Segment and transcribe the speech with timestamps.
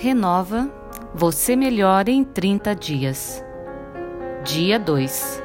[0.00, 0.70] Renova
[1.12, 3.44] Você Melhora em 30 Dias.
[4.44, 5.42] Dia 2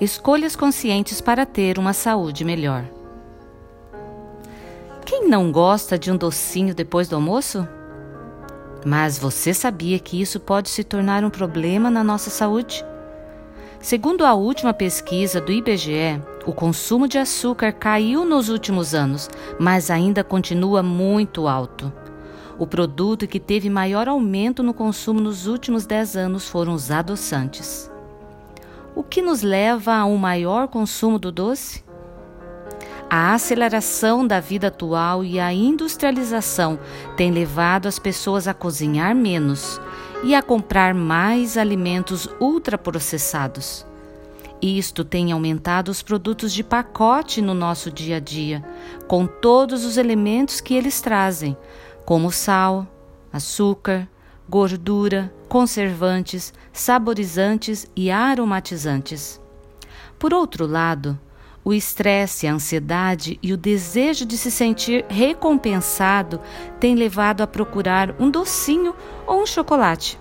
[0.00, 2.84] Escolhas conscientes para ter uma saúde melhor.
[5.04, 7.66] Quem não gosta de um docinho depois do almoço?
[8.86, 12.86] Mas você sabia que isso pode se tornar um problema na nossa saúde?
[13.80, 19.90] Segundo a última pesquisa do IBGE, o consumo de açúcar caiu nos últimos anos, mas
[19.90, 21.92] ainda continua muito alto.
[22.60, 27.90] O produto que teve maior aumento no consumo nos últimos 10 anos foram os adoçantes.
[28.94, 31.82] O que nos leva a um maior consumo do doce?
[33.08, 36.78] A aceleração da vida atual e a industrialização
[37.16, 39.80] têm levado as pessoas a cozinhar menos
[40.22, 43.86] e a comprar mais alimentos ultraprocessados.
[44.60, 48.62] Isto tem aumentado os produtos de pacote no nosso dia a dia,
[49.08, 51.56] com todos os elementos que eles trazem,
[52.10, 52.88] como sal,
[53.32, 54.08] açúcar,
[54.48, 59.40] gordura, conservantes, saborizantes e aromatizantes.
[60.18, 61.16] Por outro lado,
[61.64, 66.40] o estresse, a ansiedade e o desejo de se sentir recompensado
[66.80, 68.92] têm levado a procurar um docinho
[69.24, 70.18] ou um chocolate.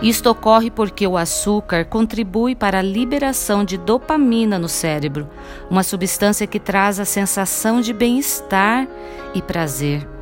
[0.00, 5.28] Isto ocorre porque o açúcar contribui para a liberação de dopamina no cérebro,
[5.68, 8.88] uma substância que traz a sensação de bem-estar
[9.34, 10.15] e prazer.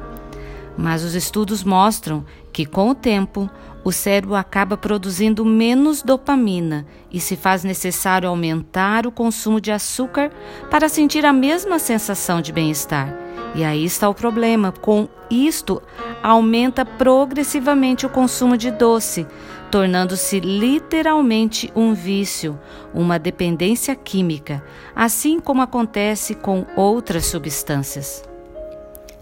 [0.76, 3.48] Mas os estudos mostram que, com o tempo,
[3.84, 10.32] o cérebro acaba produzindo menos dopamina e se faz necessário aumentar o consumo de açúcar
[10.70, 13.14] para sentir a mesma sensação de bem-estar.
[13.54, 15.82] E aí está o problema: com isto,
[16.22, 19.26] aumenta progressivamente o consumo de doce,
[19.70, 22.58] tornando-se literalmente um vício,
[22.92, 24.64] uma dependência química,
[24.96, 28.24] assim como acontece com outras substâncias.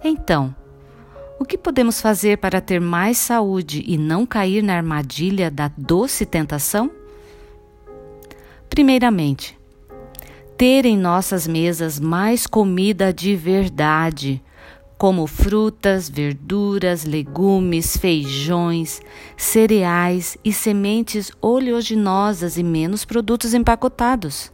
[0.05, 0.55] Então,
[1.43, 6.25] o que podemos fazer para ter mais saúde e não cair na armadilha da doce
[6.25, 6.89] tentação?
[8.71, 9.59] Primeiramente,
[10.57, 14.41] ter em nossas mesas mais comida de verdade,
[14.97, 19.01] como frutas, verduras, legumes, feijões,
[19.37, 24.53] cereais e sementes oleaginosas e menos produtos empacotados.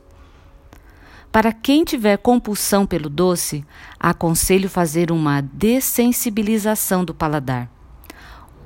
[1.30, 3.64] Para quem tiver compulsão pelo doce,
[4.00, 7.70] aconselho fazer uma dessensibilização do paladar.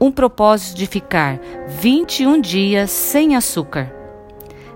[0.00, 3.92] Um propósito de ficar 21 dias sem açúcar.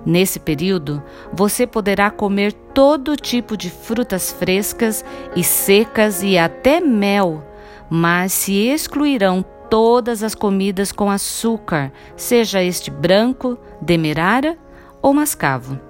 [0.04, 1.02] Nesse período,
[1.32, 5.04] você poderá comer todo tipo de frutas frescas
[5.34, 7.44] e secas e até mel,
[7.88, 14.56] mas se excluirão todas as comidas com açúcar, seja este branco, demerara
[15.02, 15.85] ou mascavo.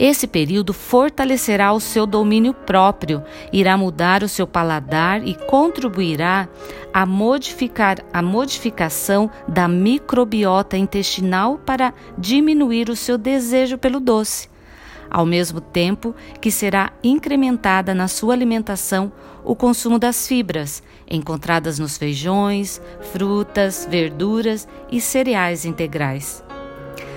[0.00, 3.22] Esse período fortalecerá o seu domínio próprio,
[3.52, 6.48] irá mudar o seu paladar e contribuirá
[6.90, 14.48] a modificar a modificação da microbiota intestinal para diminuir o seu desejo pelo doce,
[15.10, 19.12] ao mesmo tempo que será incrementada na sua alimentação
[19.44, 22.80] o consumo das fibras encontradas nos feijões,
[23.12, 26.42] frutas, verduras e cereais integrais.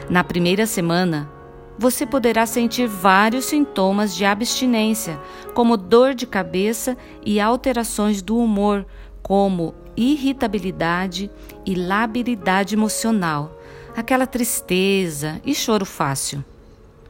[0.09, 1.29] Na primeira semana,
[1.77, 5.19] você poderá sentir vários sintomas de abstinência,
[5.53, 8.85] como dor de cabeça e alterações do humor,
[9.21, 11.29] como irritabilidade
[11.65, 13.59] e labilidade emocional,
[13.95, 16.43] aquela tristeza e choro fácil.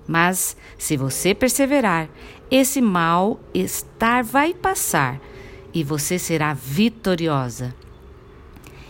[0.07, 2.09] Mas, se você perseverar,
[2.51, 5.19] esse mal-estar vai passar
[5.73, 7.73] e você será vitoriosa.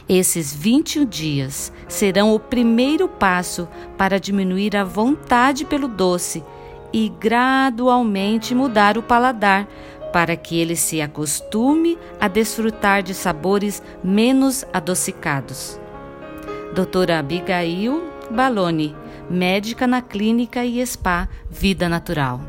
[0.08, 6.44] Esses 21 dias serão o primeiro passo para diminuir a vontade pelo doce
[6.91, 9.68] e gradualmente mudar o paladar
[10.12, 15.80] para que ele se acostume a desfrutar de sabores menos adocicados.
[16.75, 18.96] Doutora Abigail Baloni,
[19.30, 22.41] médica na clínica e spa Vida Natural.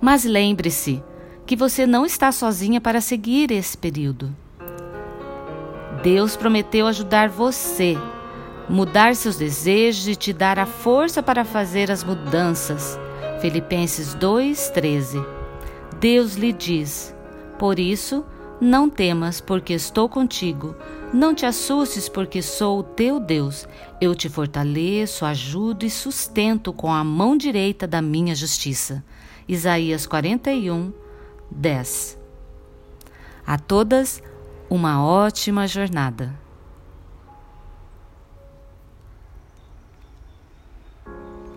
[0.00, 1.02] Mas lembre-se
[1.44, 4.34] que você não está sozinha para seguir esse período.
[6.02, 7.96] Deus prometeu ajudar você,
[8.68, 12.98] mudar seus desejos e te dar a força para fazer as mudanças.
[13.40, 15.24] Filipenses 2:13.
[16.00, 17.14] Deus lhe diz:
[17.58, 18.24] Por isso,
[18.60, 20.74] não temas, porque estou contigo.
[21.12, 23.66] Não te assustes, porque sou o teu Deus.
[24.00, 29.02] Eu te fortaleço, ajudo e sustento com a mão direita da minha justiça.
[29.48, 30.92] Isaías 41,
[31.50, 32.18] 10.
[33.46, 34.22] A todas,
[34.70, 36.47] uma ótima jornada.